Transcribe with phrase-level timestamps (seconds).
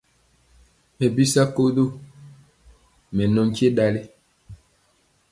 [0.97, 1.83] Mɛ bi sakoso,
[3.15, 4.01] mɛ nɔ nkye ɗali.